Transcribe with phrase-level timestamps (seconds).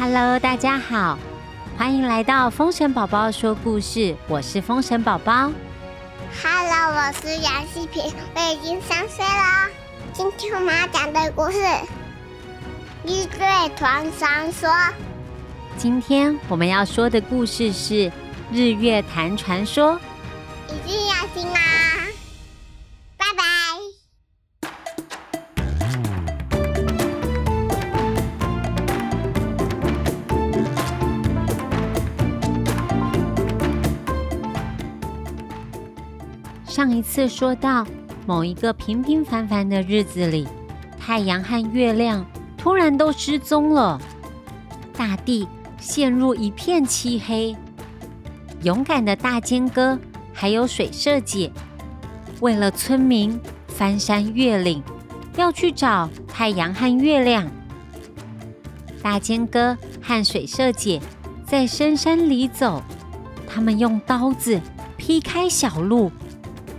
[0.00, 1.18] Hello，大家好，
[1.76, 4.16] 欢迎来到风神宝宝说故事。
[4.28, 5.52] 我是风神宝宝。
[6.42, 9.68] Hello，我是杨希平，我已经三岁了。
[10.14, 11.58] 今天我们要讲的故事
[13.04, 14.70] 《日月团传说》。
[15.76, 17.94] 今天我们要说的故事是
[18.50, 19.92] 《日月潭传说》，
[20.74, 21.60] 一定要听啊！
[36.80, 37.86] 上一次说到，
[38.26, 40.48] 某一个平平凡凡的日子里，
[40.98, 42.24] 太阳和月亮
[42.56, 44.00] 突然都失踪了，
[44.96, 45.46] 大地
[45.78, 47.54] 陷入一片漆黑。
[48.62, 49.98] 勇敢的大尖哥
[50.32, 51.52] 还有水社姐，
[52.40, 54.82] 为了村民翻山越岭，
[55.36, 57.46] 要去找太阳和月亮。
[59.02, 60.98] 大尖哥和水社姐
[61.44, 62.82] 在深山里走，
[63.46, 64.58] 他们用刀子
[64.96, 66.10] 劈开小路。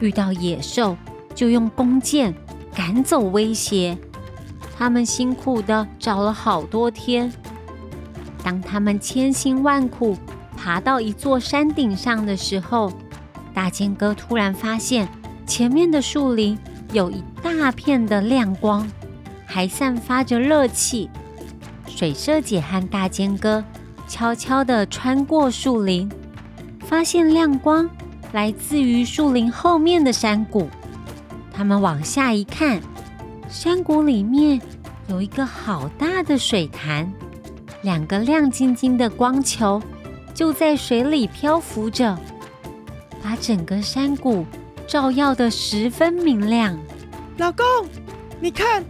[0.02, 0.98] 遇到野兽，
[1.34, 2.34] 就用弓箭
[2.76, 3.98] 赶走威胁。
[4.78, 7.32] 他们辛苦的找了好多天。
[8.44, 10.18] 当他们千辛万苦
[10.58, 12.92] 爬到一座山顶上的时候，
[13.54, 15.08] 大尖哥突然发现
[15.46, 16.58] 前面的树林
[16.92, 18.90] 有一大片的亮光，
[19.46, 21.10] 还散发着热气。
[21.86, 23.64] 水社姐和大尖哥
[24.08, 26.12] 悄悄地穿过树林，
[26.80, 27.88] 发现亮光。
[28.32, 30.70] 来自于树林后面的山谷，
[31.54, 32.82] 他们往下一看，
[33.50, 34.62] 山谷里面
[35.08, 37.12] 有一个好大的水潭，
[37.82, 39.82] 两个亮晶晶的光球
[40.34, 42.18] 就在水里漂浮着，
[43.22, 44.46] 把整个山谷
[44.88, 46.78] 照耀的十分明亮。
[47.38, 47.66] 老公，
[48.40, 48.84] 你看，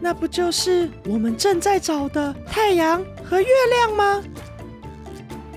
[0.00, 4.22] 那不就是我们正在找的太阳和月亮吗？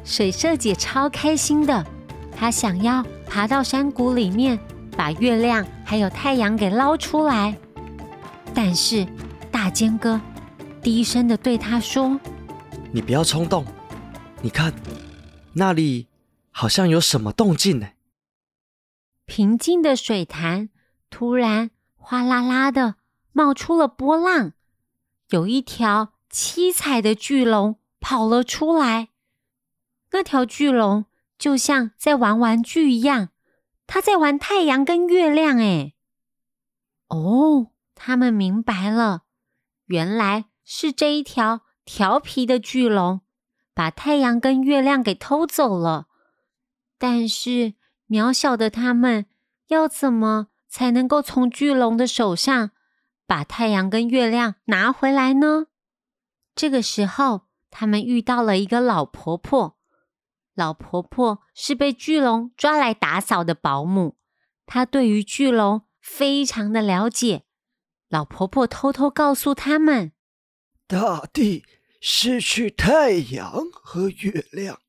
[0.06, 1.86] 水社姐超开心的，
[2.36, 3.04] 她想要。
[3.28, 4.58] 爬到山谷里面，
[4.96, 7.58] 把月亮还有太阳给捞出来。
[8.54, 9.06] 但是
[9.52, 10.22] 大尖哥
[10.82, 12.18] 低声的对他说
[12.94, 13.66] ：“你不要冲动，
[14.42, 14.74] 你看
[15.52, 16.08] 那里
[16.50, 17.90] 好像有什么动静呢。”
[19.26, 20.70] 平静的水潭
[21.10, 22.96] 突然哗啦啦的
[23.34, 24.54] 冒出了波浪，
[25.32, 29.10] 有一条七彩的巨龙跑了出来。
[30.12, 31.06] 那条巨龙。
[31.38, 33.30] 就像在玩玩具一样，
[33.86, 35.58] 他在玩太阳跟月亮。
[35.60, 35.94] 哎，
[37.10, 39.24] 哦，他们明白了，
[39.86, 43.22] 原来是这一条调皮的巨龙
[43.74, 46.08] 把太阳跟月亮给偷走了。
[46.98, 47.76] 但是
[48.08, 49.26] 渺小的他们
[49.68, 52.72] 要怎么才能够从巨龙的手上
[53.28, 55.68] 把太阳跟月亮拿回来呢？
[56.56, 59.78] 这个时候，他们遇到了一个老婆婆。
[60.56, 64.18] 老婆婆是被巨龙抓来打扫的保姆，
[64.66, 67.44] 她对于巨龙非常的了解。
[68.08, 70.14] 老婆婆偷偷告诉他们：
[70.88, 71.66] 大地
[72.00, 74.80] 失去太阳和月亮，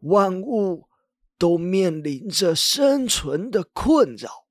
[0.00, 0.88] 万物
[1.38, 4.46] 都面临着生存的困扰。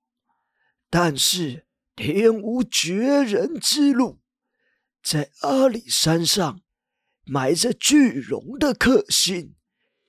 [0.89, 4.19] 但是天无绝人之路，
[5.03, 6.61] 在阿里山上
[7.25, 9.53] 埋着巨龙的克星。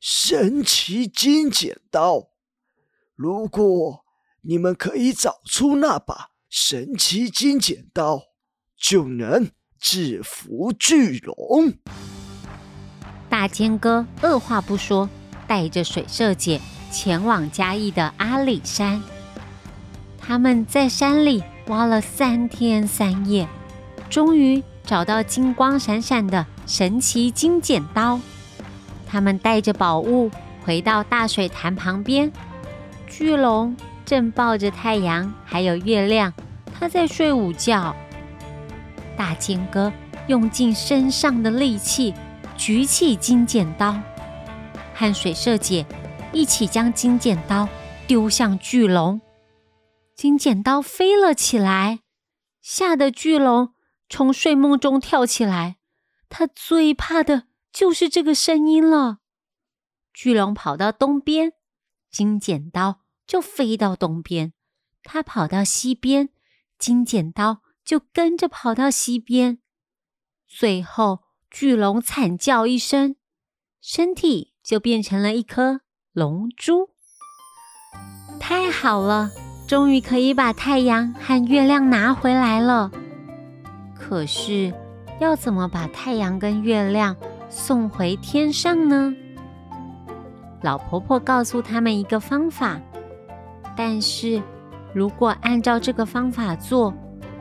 [0.08, 2.28] 神奇金剪刀，
[3.16, 4.04] 如果
[4.42, 8.22] 你们可以找出那把神奇金剪刀，
[8.78, 9.50] 就能
[9.80, 11.74] 制服巨龙。
[13.28, 15.10] 大尖哥二话不说，
[15.48, 16.60] 带着水社姐
[16.92, 19.02] 前往嘉义的阿里山。
[20.20, 23.48] 他们在山里挖了三天三夜，
[24.08, 28.20] 终于找到金光闪闪的神奇金剪刀。
[29.06, 30.30] 他们带着宝物
[30.64, 32.30] 回到大水潭旁边，
[33.06, 36.32] 巨龙正抱着太阳还有月亮，
[36.74, 37.94] 他在睡午觉。
[39.16, 39.92] 大尖哥
[40.26, 42.12] 用尽身上的力气
[42.56, 43.98] 举起金剪刀，
[44.92, 45.86] 和水社姐
[46.32, 47.68] 一起将金剪刀
[48.06, 49.20] 丢向巨龙。
[50.14, 52.00] 金剪刀飞了起来，
[52.60, 53.70] 吓得巨龙
[54.09, 55.76] 从睡梦中跳起来。
[56.28, 57.44] 他最怕的。
[57.76, 59.18] 就是这个声音了。
[60.14, 61.52] 巨龙跑到东边，
[62.10, 64.52] 金剪刀就飞到东边；
[65.02, 66.30] 它跑到西边，
[66.78, 69.58] 金剪刀就跟着跑到西边。
[70.48, 73.16] 最后，巨龙惨叫一声，
[73.82, 75.82] 身体就变成了一颗
[76.12, 76.88] 龙珠。
[78.40, 79.30] 太好了，
[79.68, 82.90] 终于可以把太阳和月亮拿回来了。
[83.94, 84.72] 可是，
[85.20, 87.14] 要怎么把太阳跟月亮？
[87.48, 89.15] 送回天上呢？
[90.63, 92.81] 老婆婆告诉他们一个方法，
[93.77, 94.43] 但是
[94.93, 96.93] 如果按照这个方法做，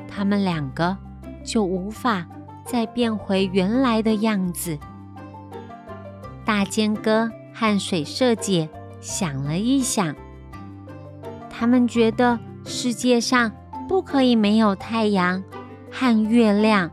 [0.08, 0.96] 他们两个
[1.44, 2.26] 就无法
[2.64, 4.78] 再变回原来的样子。
[6.46, 8.70] 大尖哥和水社姐
[9.00, 10.16] 想了一想，
[11.50, 13.52] 他们觉得世界上
[13.88, 15.44] 不可以没有太阳
[15.92, 16.92] 和月亮，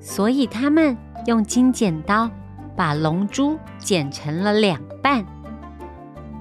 [0.00, 0.96] 所以他们
[1.26, 2.30] 用金剪刀
[2.74, 5.24] 把龙珠剪成了两半，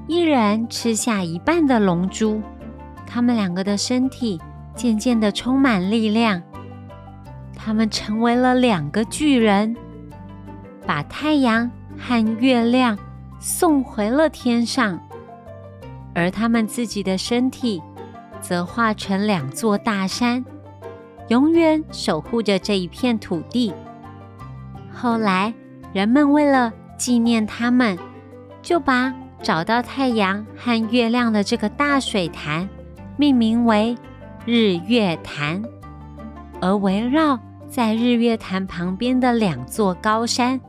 [0.07, 2.41] 一人吃下一半的龙珠，
[3.05, 4.39] 他们两个的身体
[4.73, 6.41] 渐渐的充满力量，
[7.55, 9.75] 他们成为了两个巨人，
[10.85, 11.69] 把太阳。
[11.97, 12.99] 和月亮
[13.39, 14.99] 送回了天上，
[16.13, 17.81] 而他们自己的身体
[18.41, 20.43] 则化成两座大山，
[21.29, 23.73] 永远守护着这一片土地。
[24.95, 25.53] 后来，
[25.93, 27.97] 人们为了纪念他们，
[28.61, 29.13] 就把
[29.43, 32.67] 找到太阳和月亮的这个大水潭
[33.17, 33.95] 命名为
[34.45, 35.61] 日月潭，
[36.61, 37.37] 而围绕
[37.67, 40.59] 在日月潭旁边的两座高山。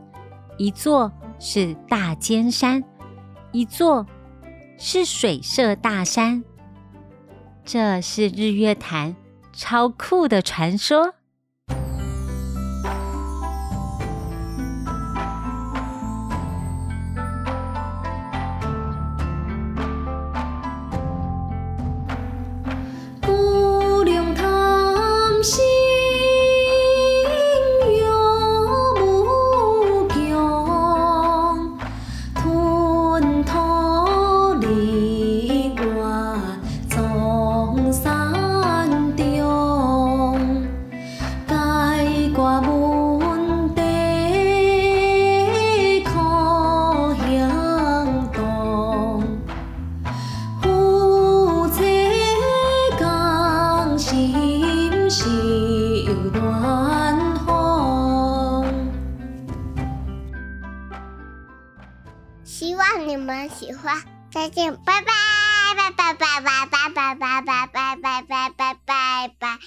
[0.57, 2.83] 一座是大尖山，
[3.51, 4.05] 一座
[4.77, 6.43] 是水社大山。
[7.63, 9.15] 这是日月潭
[9.53, 11.13] 超酷的传说。
[63.07, 65.13] 你们喜欢，再见，拜拜，
[65.75, 69.57] 拜拜拜拜拜拜拜拜拜拜拜拜拜拜。